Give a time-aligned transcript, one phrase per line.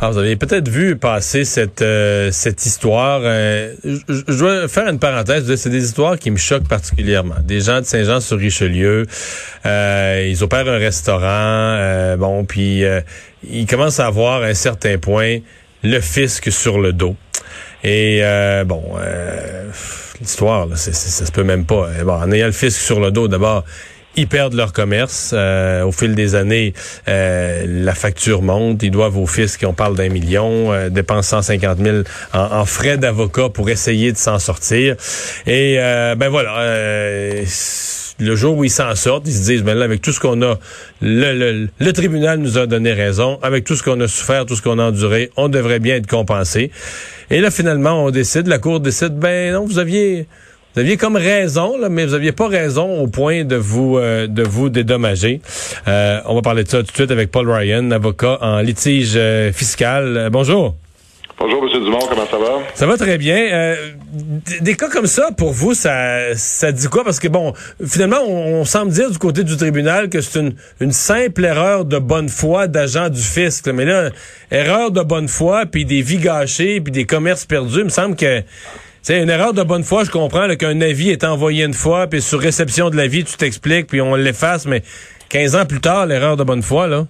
[0.00, 3.20] Alors, vous avez peut-être vu passer cette euh, cette histoire.
[3.24, 5.52] euh, je, dois faire une parenthèse.
[5.56, 7.34] C'est des histoires qui me choquent particulièrement.
[7.42, 9.06] Des gens de Saint-Jean-sur-Richelieu,
[9.66, 11.24] euh, ils opèrent un restaurant.
[11.24, 13.00] euh, bon, puis euh,
[13.42, 15.38] ils commencent à avoir à un certain point
[15.82, 17.16] le fisc sur le dos.
[17.82, 18.84] Et euh, bon,
[20.20, 20.92] l'histoire, ça
[21.26, 21.88] se peut même pas.
[22.04, 23.64] Bon, en ayant le fisc sur le dos, d'abord,
[24.18, 25.30] ils perdent leur commerce.
[25.32, 26.74] Euh, au fil des années,
[27.08, 28.82] euh, la facture monte.
[28.82, 31.98] Ils doivent au fisc, on parle d'un million, euh, dépensent 150 000
[32.32, 34.96] en, frais d'avocat pour essayer de s'en sortir.
[35.46, 36.58] Et euh, ben voilà.
[36.60, 37.44] euh,
[38.20, 40.42] le jour où ils s'en sortent, ils se disent, ben là, avec tout ce qu'on
[40.42, 40.58] a,
[41.00, 43.38] le, le, le tribunal nous a donné raison.
[43.42, 46.08] Avec tout ce qu'on a souffert, tout ce qu'on a enduré, on devrait bien être
[46.08, 46.72] compensé.
[47.30, 50.26] Et là, finalement, on décide, la Cour décide, ben non, vous aviez...
[50.78, 54.28] Vous aviez comme raison, là, mais vous aviez pas raison au point de vous euh,
[54.28, 55.40] de vous dédommager.
[55.88, 59.14] Euh, on va parler de ça tout de suite avec Paul Ryan, avocat en litige
[59.16, 60.16] euh, fiscal.
[60.16, 60.76] Euh, bonjour.
[61.36, 61.84] Bonjour, M.
[61.84, 62.60] Dumont, comment ça va?
[62.74, 63.38] Ça va très bien.
[63.50, 63.74] Euh,
[64.60, 67.02] des cas comme ça, pour vous, ça, ça dit quoi?
[67.02, 67.54] Parce que, bon,
[67.84, 71.86] finalement, on, on semble dire du côté du tribunal que c'est une, une simple erreur
[71.86, 73.66] de bonne foi d'agent du fisc.
[73.66, 73.72] là.
[73.72, 74.10] Mais là,
[74.52, 78.14] erreur de bonne foi, puis des vies gâchées, puis des commerces perdus, il me semble
[78.14, 78.44] que...
[79.02, 82.20] C'est une erreur de bonne foi, je comprends qu'un avis est envoyé une fois, puis
[82.20, 84.82] sur réception de l'avis, tu t'expliques, puis on l'efface, mais
[85.30, 87.04] 15 ans plus tard, l'erreur de bonne foi, là.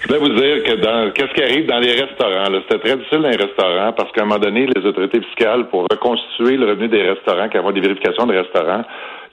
[0.00, 3.28] Je voulais vous dire que qu'est-ce qui arrive dans les restaurants, c'était très difficile dans
[3.28, 7.02] les restaurants parce qu'à un moment donné, les autorités fiscales, pour reconstituer le revenu des
[7.02, 8.82] restaurants, qui avons des vérifications de restaurants,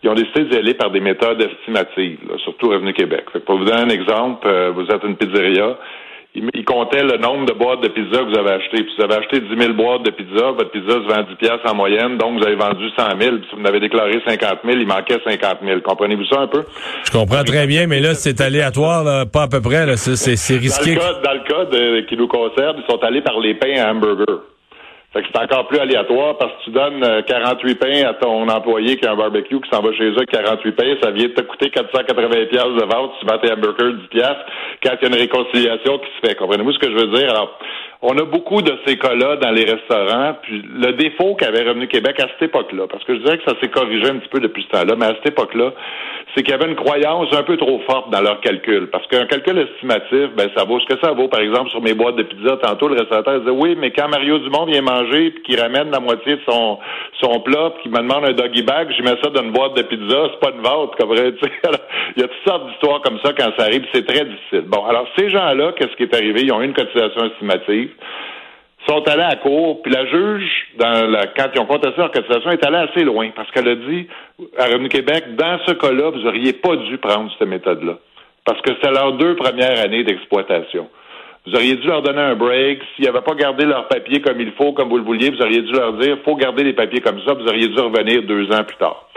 [0.03, 3.25] ils ont décidé d'y aller par des méthodes estimatives, surtout Revenu Québec.
[3.33, 5.77] Fait pour vous donner un exemple, euh, vous êtes une pizzeria,
[6.53, 8.83] ils comptaient le nombre de boîtes de pizza que vous avez achetées.
[8.83, 11.71] Puis vous avez acheté 10 000 boîtes de pizza, votre pizza se vend 10 piastres
[11.71, 13.37] en moyenne, donc vous avez vendu 100 000.
[13.37, 15.81] Puis si vous en avez déclaré 50 000, il manquait 50 000.
[15.81, 16.63] Comprenez-vous ça un peu?
[17.05, 20.55] Je comprends très bien, mais là, c'est aléatoire, là, pas à peu près, c'est, c'est
[20.55, 20.95] Dans risqué.
[20.95, 23.75] le cas, dans le cas de- qui nous concerne, ils sont allés par les pains
[23.83, 24.39] à hamburger.
[25.25, 29.05] C'est encore plus aléatoire parce que tu donnes euh, 48 pains à ton employé qui
[29.05, 31.41] a un barbecue qui s'en va chez eux avec 48 pains, ça vient de te
[31.41, 34.37] coûter 480 pièces de vente, tu vends tes hamburgers 10 pièces
[34.83, 36.35] quand il y a une réconciliation qui se fait.
[36.35, 37.29] Comprenez-vous ce que je veux dire?
[37.29, 37.57] Alors,
[38.01, 42.19] on a beaucoup de ces cas-là dans les restaurants, puis le défaut qu'avait Revenu Québec
[42.19, 44.63] à cette époque-là, parce que je dirais que ça s'est corrigé un petit peu depuis
[44.63, 45.73] ce temps-là, mais à cette époque-là,
[46.35, 48.89] c'est qu'il y avait une croyance un peu trop forte dans leur calcul.
[48.91, 51.27] Parce qu'un calcul estimatif, ben ça vaut ce que ça vaut.
[51.27, 54.37] Par exemple, sur mes boîtes de pizza, tantôt, le restaurateur disait Oui, mais quand Mario
[54.39, 56.77] Dumont vient manger puis qu'il ramène la moitié de son
[57.21, 59.75] son plat puis qu'il me demande un doggy bag, je mets ça dans une boîte
[59.75, 61.33] de pizza, c'est pas une vente, comme vrai,
[62.15, 64.65] Il y a toutes sortes d'histoires comme ça quand ça arrive, c'est très difficile.
[64.67, 66.41] Bon, alors ces gens-là, qu'est-ce qui est arrivé?
[66.43, 67.86] Ils ont eu une cotisation estimative
[68.87, 72.65] sont allés à la cour, puis la juge, quand ils ont contesté leur cotisation, est
[72.65, 74.07] allée assez loin, parce qu'elle a dit
[74.57, 77.97] à Revenu Québec, dans ce cas-là, vous auriez pas dû prendre cette méthode-là,
[78.45, 80.87] parce que c'était leurs deux premières années d'exploitation.
[81.45, 82.81] Vous auriez dû leur donner un break.
[82.95, 85.61] S'ils n'avaient pas gardé leurs papiers comme il faut, comme vous le vouliez, vous auriez
[85.61, 88.65] dû leur dire, faut garder les papiers comme ça, vous auriez dû revenir deux ans
[88.65, 89.07] plus tard.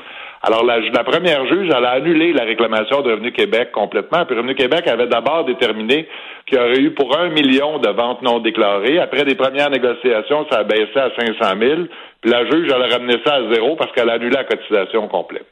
[0.42, 4.24] Alors, la, première juge, elle a annulé la réclamation de Revenu Québec complètement.
[4.24, 6.08] Puis Revenu Québec avait d'abord déterminé
[6.46, 8.98] qu'il y aurait eu pour un million de ventes non déclarées.
[8.98, 11.80] Après des premières négociations, ça a baissé à 500 000.
[12.22, 15.08] Puis la juge, elle a ramené ça à zéro parce qu'elle a annulé la cotisation
[15.08, 15.44] complète.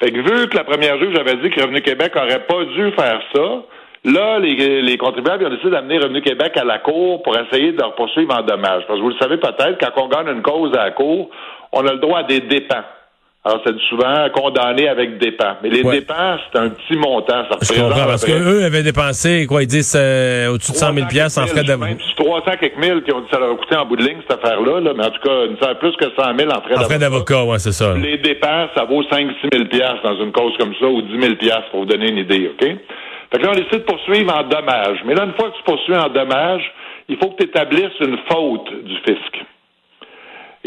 [0.00, 2.92] Fait que vu que la première juge avait dit que Revenu Québec aurait pas dû
[2.92, 3.62] faire ça,
[4.04, 7.80] là, les, les contribuables ont décidé d'amener Revenu Québec à la Cour pour essayer de
[7.80, 8.84] leur poursuivre en dommages.
[8.86, 11.28] Parce que vous le savez peut-être, quand on gagne une cause à la Cour,
[11.72, 12.84] on a le droit à des dépens.
[13.46, 15.54] Alors, c'est souvent condamné avec dépens.
[15.62, 16.00] Mais les Ouais.
[16.00, 17.44] dépenses, c'est un petit montant.
[17.48, 21.06] Ça Je comprends, parce qu'eux avaient dépensé, quoi, ils disent euh, au-dessus de 100 000
[21.06, 21.90] piastres en frais d'avocat.
[21.94, 24.02] Même 300 quelques mille qui ont dit que ça leur a coûté en bout de
[24.02, 26.60] ligne, cette affaire-là, là, mais en tout cas, une, a plus que 100 000 en
[26.60, 27.94] frais En frais d'avocat, ouais, c'est ça.
[27.94, 31.20] les dépenses, ça vaut 5 6 000 piastres dans une cause comme ça, ou 10
[31.20, 32.66] 000 piastres, pour vous donner une idée, OK?
[32.66, 34.98] Fait que là, on décide de poursuivre en dommages.
[35.06, 36.68] Mais là, une fois que tu poursuis en dommages,
[37.08, 39.38] il faut que tu établisses une faute du fisc.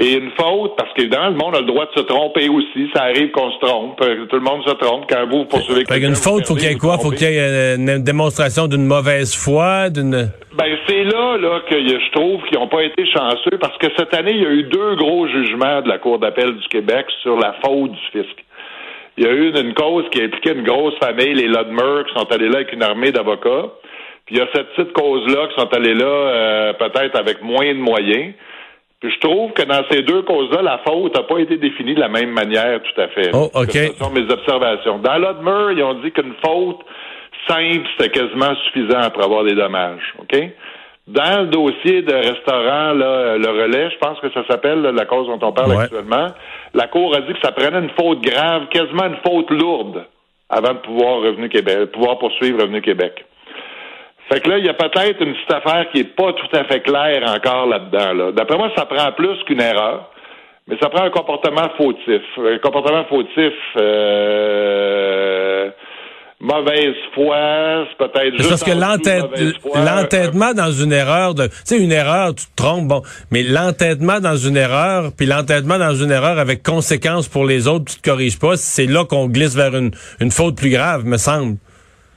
[0.01, 2.89] Et une faute, parce qu'évidemment, le monde a le droit de se tromper aussi.
[2.95, 3.99] Ça arrive qu'on se trompe.
[4.01, 5.03] euh, Tout le monde se trompe.
[5.09, 6.97] Quand vous poursuivez quelqu'un, vous faute, faut qu'il y ait quoi?
[6.99, 10.31] Faut qu'il y ait une démonstration d'une mauvaise foi, d'une...
[10.57, 14.13] Ben, c'est là, là, que je trouve qu'ils n'ont pas été chanceux parce que cette
[14.13, 17.37] année, il y a eu deux gros jugements de la Cour d'appel du Québec sur
[17.37, 18.35] la faute du fisc.
[19.17, 22.03] Il y a eu une, une cause qui a impliqué une grosse famille, les Lodmer,
[22.07, 23.67] qui sont allés là avec une armée d'avocats.
[24.25, 27.67] Puis il y a cette petite cause-là qui sont allés là euh, peut-être avec moins
[27.73, 28.33] de moyens.
[28.99, 32.01] Puis je trouve que dans ces deux causes-là, la faute n'a pas été définie de
[32.01, 33.31] la même manière tout à fait.
[33.33, 33.71] Oh, OK.
[33.71, 34.97] Ce sont mes observations.
[34.99, 36.79] Dans l'Odmer, ils ont dit qu'une faute
[37.47, 40.13] simple, c'était quasiment suffisant pour avoir des dommages.
[40.19, 40.37] OK?
[41.07, 45.27] Dans le dossier de restaurant, là, le relais, je pense que ça s'appelle la cause
[45.27, 45.83] dont on parle Ouais.
[45.85, 46.27] actuellement,
[46.73, 50.05] la Cour a dit que ça prenait une faute grave, quasiment une faute lourde,
[50.49, 53.25] avant de pouvoir Revenu Québec, pouvoir poursuivre Revenu Québec.
[54.31, 56.63] Fait que là, il y a peut-être une petite affaire qui est pas tout à
[56.65, 58.13] fait claire encore là-dedans.
[58.13, 58.31] Là.
[58.31, 60.11] D'après moi, ça prend plus qu'une erreur,
[60.67, 62.21] mais ça prend un comportement fautif.
[62.37, 65.71] Un comportement fautif, euh,
[66.39, 71.91] mauvaise foi, c'est peut-être juste parce que l'entêtement dans une erreur, de, tu sais, une
[71.91, 73.01] erreur, tu te trompes, bon,
[73.31, 77.85] mais l'entêtement dans une erreur, puis l'entêtement dans une erreur avec conséquences pour les autres,
[77.85, 79.89] tu te corriges pas, c'est là qu'on glisse vers une,
[80.19, 81.57] une faute plus grave, me semble.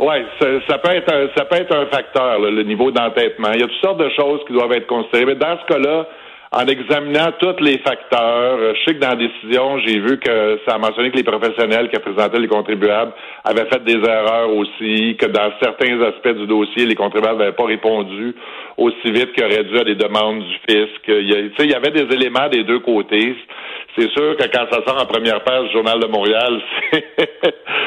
[0.03, 3.53] Oui, ça, ça peut être un, ça peut être un facteur, là, le niveau d'entêtement.
[3.55, 5.27] Il y a toutes sortes de choses qui doivent être considérées.
[5.27, 6.07] Mais dans ce cas-là,
[6.55, 10.61] en examinant tous les facteurs, euh, je sais que dans la décision, j'ai vu que
[10.67, 13.13] ça a mentionné que les professionnels qui présentaient les contribuables
[13.45, 17.65] avaient fait des erreurs aussi, que dans certains aspects du dossier, les contribuables n'avaient pas
[17.65, 18.35] répondu
[18.77, 21.01] aussi vite auraient dû à des demandes du fisc.
[21.09, 23.35] Il y, a- tu sais, il y avait des éléments des deux côtés.
[23.97, 26.61] C'est sûr que quand ça sort en première page du Journal de Montréal,
[26.93, 27.05] c'est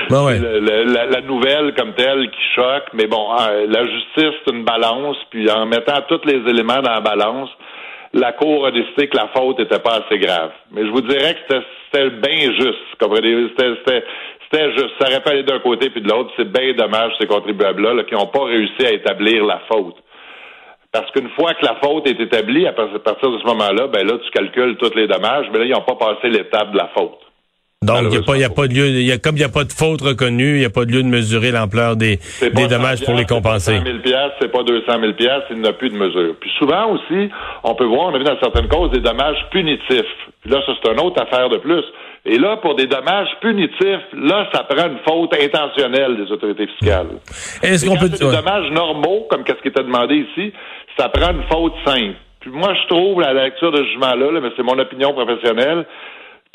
[0.09, 0.39] Ben ouais.
[0.39, 2.85] le- le- la, la nouvelle comme telle qui choque.
[2.93, 5.17] Mais bon, euh, la justice, c'est une balance.
[5.31, 7.49] Puis en mettant tous les éléments dans la balance,
[8.15, 10.51] la Cour a décidé que la faute n'était pas assez grave.
[10.71, 11.39] Mais je vous dirais que
[11.91, 12.95] c'était- bien juste.
[12.99, 13.49] comprenez-vous?
[13.49, 14.91] C'était juste.
[14.99, 16.31] Ça aurait pas aller d'un côté puis de l'autre.
[16.37, 19.95] C'est bien dommage, ces contribuables-là, là, qui n'ont pas réussi à établir la faute.
[20.93, 24.17] Parce qu'une fois que la faute est établie, à partir de ce moment-là, ben là,
[24.23, 27.19] tu calcules tous les dommages, mais là, ils n'ont pas passé l'étape de la faute.
[27.83, 29.35] Donc, il n'y a, pas- il y a pas de lieu, il y a, comme
[29.35, 31.51] il n'y a pas de faute reconnue, il n'y a pas de lieu de mesurer
[31.51, 33.77] l'ampleur des, des dommages 100 pour les c'est pas compenser.
[33.77, 36.35] 100 000 piastres, c'est pas 200 000 piastres, il n'y a plus de mesure.
[36.39, 37.29] Puis souvent aussi,
[37.63, 40.15] on peut voir, on a vu dans certaines causes des dommages punitifs.
[40.41, 41.83] Puis là, ça, c'est une autre affaire de plus.
[42.25, 47.09] Et là, pour des dommages punitifs, là, ça prend une faute intentionnelle des autorités fiscales.
[47.61, 50.51] Est-ce qu'on peut c'est des dommages normaux, comme qu'est-ce qui était demandé ici,
[50.97, 52.15] ça prend une faute simple.
[52.39, 55.13] Puis moi, je trouve, à la lecture de ce jugement-là, là, mais c'est mon opinion
[55.13, 55.85] professionnelle,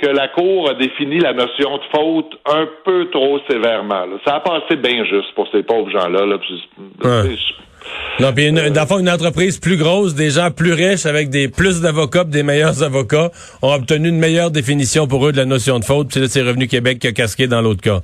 [0.00, 4.06] que la Cour a défini la notion de faute un peu trop sévèrement.
[4.06, 4.17] là.
[4.25, 6.26] Ça a passé bien juste pour ces pauvres gens-là.
[6.26, 6.37] Là,
[7.05, 7.37] Ouais.
[8.20, 11.31] Non, puis une, dans le fond, une entreprise plus grosse, des gens plus riches avec
[11.31, 13.31] des plus d'avocats, des meilleurs avocats,
[13.62, 16.08] ont obtenu une meilleure définition pour eux de la notion de faute.
[16.11, 18.00] Puis là, c'est Revenu Québec qui a casqué dans l'autre cas.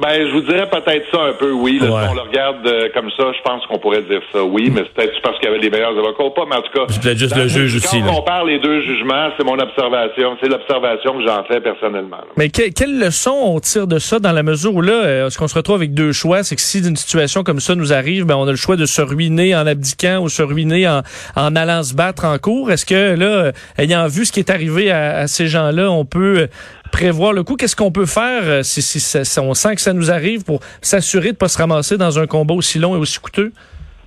[0.00, 1.78] Ben, je vous dirais peut-être ça un peu, oui.
[1.80, 2.02] Là, Ouais.
[2.04, 4.82] Si on le regarde euh, comme ça, je pense qu'on pourrait dire ça, oui, mais
[4.84, 6.84] c'est peut-être parce qu'il y avait les meilleurs avocats ou pas, mais en tout cas...
[6.88, 10.36] C'est peut-être juste le juge aussi, Quand on compare les deux jugements, c'est mon observation.
[10.42, 12.18] C'est l'observation que j'en fais personnellement.
[12.18, 12.26] là.
[12.36, 15.38] Mais que- quelle leçon on tire de ça dans la mesure où là, euh, ce
[15.38, 18.24] qu'on se retrouve avec deux choix, c'est que si une situation comme ça nous arrive,
[18.24, 21.02] ben on a le choix de se ruiner en abdiquant ou se ruiner en,
[21.36, 22.70] en allant se battre en cours.
[22.70, 26.04] Est-ce que là, euh, ayant vu ce qui est arrivé à, à ces gens-là, on
[26.04, 26.48] peut
[26.90, 30.44] prévoir le coup Qu'est-ce qu'on peut faire euh, si, on sent que ça nous arrive
[30.44, 33.52] pour s'assurer de pas se ramasser dans un combat aussi long et aussi coûteux?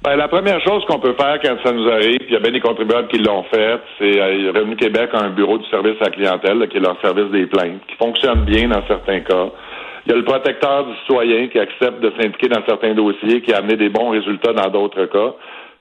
[0.04, 2.40] Ben, la première chose qu'on peut faire quand ça nous arrive, puis il y a
[2.40, 5.96] bien des contribuables qui l'ont fait, c'est euh, Revenu Québec a un bureau du service
[6.02, 9.50] à la clientèle, qui est leur service des plaintes, qui fonctionne bien dans certains cas.
[10.06, 13.54] Il y a le protecteur du citoyen qui accepte de s'impliquer dans certains dossiers, qui
[13.54, 15.36] a amené des bons résultats dans d'autres cas.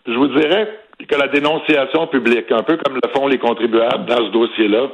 [0.07, 0.69] Je vous dirais
[1.09, 4.89] que la dénonciation publique, un peu comme le font les contribuables dans ce dossier-là,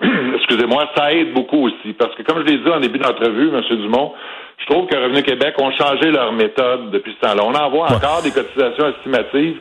[0.36, 1.92] excusez-moi, ça aide beaucoup aussi.
[1.98, 3.62] Parce que comme je l'ai dit en début d'entrevue, M.
[3.70, 4.12] Dumont,
[4.58, 7.42] je trouve que Revenu Québec ont changé leur méthode depuis ce temps-là.
[7.44, 9.58] On en voit encore des cotisations estimatives,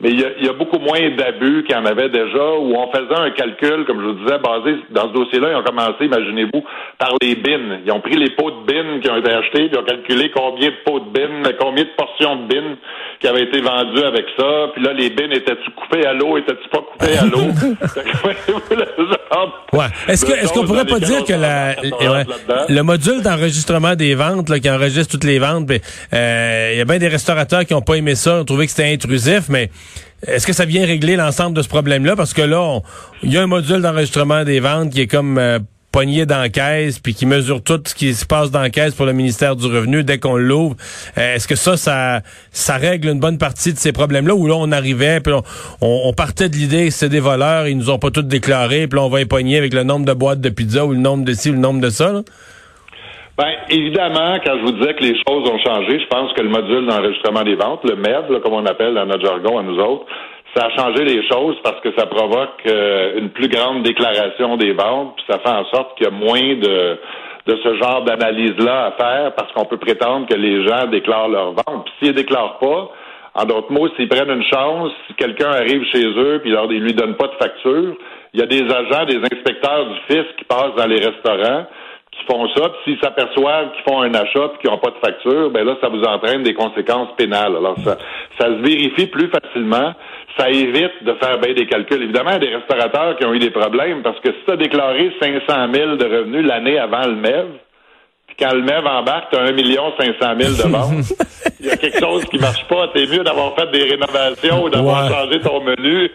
[0.00, 2.52] mais il y a, il y a beaucoup moins d'abus qu'il y en avait déjà,
[2.60, 5.62] où on faisait un calcul, comme je vous disais, basé dans ce dossier-là, ils ont
[5.62, 6.62] commencé, imaginez-vous,
[6.98, 7.78] par les bins.
[7.84, 10.30] Ils ont pris les pots de bins qui ont été achetés, puis ils ont calculé
[10.36, 12.76] combien de pots de bins, combien de portions de bins
[13.20, 16.68] qui avaient été vendues avec ça, puis là, les bins étaient-tu coupés à l'eau, étaient-tu
[16.68, 17.48] pas coupés à l'eau?
[19.72, 19.86] Ouais.
[20.08, 21.74] Est-ce que est-ce qu'on pourrait pas dire que la,
[22.68, 25.80] le module d'enregistrement des ventes là, qui enregistre toutes les ventes, ben,
[26.14, 28.72] euh, il y a bien des restaurateurs qui ont pas aimé ça, ont trouvé que
[28.72, 29.70] c'était intrusif, mais
[30.26, 32.16] est-ce que ça vient régler l'ensemble de ce problème-là?
[32.16, 32.80] Parce que là,
[33.22, 35.58] il y a un module d'enregistrement des ventes qui est comme euh,
[35.92, 38.94] pogné dans la caisse puis qui mesure tout ce qui se passe dans la caisse
[38.94, 40.76] pour le ministère du Revenu dès qu'on l'ouvre.
[41.16, 44.34] Euh, Est-ce que ça, ça, règle une bonne partie de ces problèmes-là?
[44.34, 45.32] Où là on arrivait puis
[45.80, 48.98] on, partait de l'idée que c'est des voleurs, ils nous ont pas tous déclarés puis
[48.98, 51.32] là on va épogner avec le nombre de boîtes de pizza ou le nombre de
[51.32, 52.22] ci ou le nombre de ça.
[53.36, 56.48] Ben, évidemment, quand je vous disais que les choses ont changé, je pense que le
[56.48, 59.78] module d'enregistrement des ventes, le MED, là, comme on appelle dans notre jargon à nous
[59.78, 60.06] autres,
[60.54, 64.72] ça a changé les choses parce que ça provoque euh, une plus grande déclaration des
[64.72, 66.98] ventes, puis ça fait en sorte qu'il y a moins de,
[67.46, 71.52] de ce genre d'analyse-là à faire parce qu'on peut prétendre que les gens déclarent leurs
[71.52, 71.84] ventes.
[71.84, 72.90] Puis s'ils ne déclarent pas,
[73.34, 76.82] En d'autres mots, s'ils prennent une chance, si quelqu'un arrive chez eux puis leur, ils
[76.82, 77.94] lui donnent pas de facture,
[78.32, 81.66] il y a des agents, des inspecteurs du fisc qui passent dans les restaurants
[82.18, 84.98] qui font ça, puis s'ils s'aperçoivent qu'ils font un achat puis qu'ils n'ont pas de
[85.04, 87.56] facture, ben là, ça vous entraîne des conséquences pénales.
[87.56, 87.96] Alors, ça,
[88.38, 89.92] ça se vérifie plus facilement.
[90.38, 92.02] Ça évite de faire bien des calculs.
[92.02, 94.52] Évidemment, il y a des restaurateurs qui ont eu des problèmes parce que si tu
[94.52, 97.46] as déclaré 500 000 de revenus l'année avant le MEV,
[98.26, 101.04] puis quand le MEV embarque, tu as 1 500 000 de ventes.
[101.60, 102.88] Il y a quelque chose qui marche pas.
[102.92, 105.10] T'es mieux d'avoir fait des rénovations ou d'avoir Ouais.
[105.14, 106.10] changé ton menu.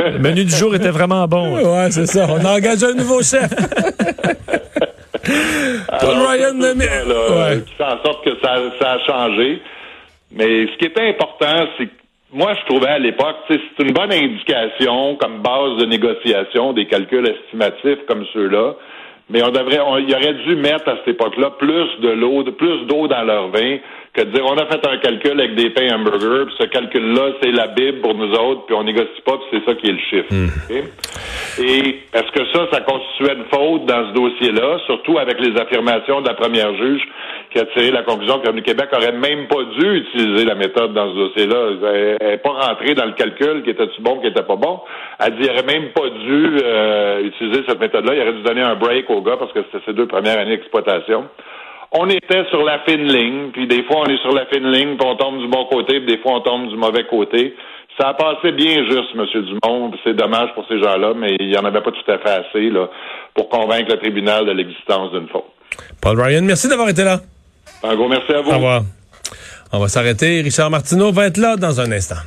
[0.00, 1.54] Le menu du jour était vraiment bon.
[1.58, 2.26] Ouais, c'est ça.
[2.28, 3.48] On a engagé un nouveau chef.
[5.24, 7.62] Paul Ryan, c'est mais- ça, là, ouais.
[7.64, 9.60] qui fait en sorte que ça, ça a changé.
[10.32, 11.90] Mais ce qui était important, c'est que
[12.32, 17.26] moi, je trouvais à l'époque, c'est une bonne indication comme base de négociation des calculs
[17.28, 18.74] estimatifs comme ceux-là.
[19.28, 22.86] Mais on devrait, on, il aurait dû mettre à cette époque-là plus de l'eau, plus
[22.86, 23.78] d'eau dans leur vin
[24.12, 27.32] que de dire on a fait un calcul avec des pains hamburgers, puis ce calcul-là,
[27.42, 29.92] c'est la Bible pour nous autres, puis on négocie pas, puis c'est ça qui est
[29.92, 30.28] le chiffre.
[30.68, 30.84] OK?
[31.58, 36.20] Et est-ce que ça, ça constituait une faute dans ce dossier-là, surtout avec les affirmations
[36.22, 37.02] de la première juge
[37.52, 40.94] qui a tiré la conclusion que le Québec aurait même pas dû utiliser la méthode
[40.94, 42.16] dans ce dossier-là?
[42.20, 44.80] Elle n'est pas rentrée dans le calcul qui était-tu bon, qui était pas bon?
[45.18, 48.14] Elle dit qu'il aurait même pas dû euh, utiliser cette méthode-là.
[48.14, 50.56] Il aurait dû donner un break au gars parce que c'était ses deux premières années
[50.56, 51.24] d'exploitation.
[51.92, 54.96] On était sur la fine ligne, puis des fois on est sur la fine ligne,
[54.96, 57.54] puis on tombe du bon côté, puis des fois on tombe du mauvais côté.
[57.98, 59.26] Ça a passé bien juste, M.
[59.44, 62.46] Dumont, c'est dommage pour ces gens-là, mais il n'y en avait pas tout à fait
[62.46, 62.88] assez là,
[63.34, 65.44] pour convaincre le tribunal de l'existence d'une faute.
[66.00, 67.20] Paul Ryan, merci d'avoir été là.
[67.82, 68.50] Un gros merci à vous.
[68.50, 68.82] Au revoir.
[69.72, 70.40] On va s'arrêter.
[70.42, 72.22] Richard Martineau va être là dans un instant.